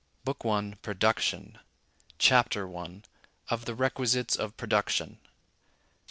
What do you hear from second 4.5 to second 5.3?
Production.